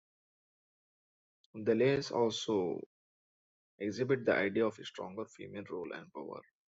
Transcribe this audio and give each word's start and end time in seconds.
The 1.53 1.75
lais 1.75 2.09
also 2.09 2.81
exhibit 3.77 4.25
the 4.25 4.33
idea 4.33 4.65
of 4.65 4.79
a 4.79 4.83
stronger 4.83 5.25
female 5.25 5.65
role 5.69 5.93
and 5.93 6.11
power. 6.11 6.41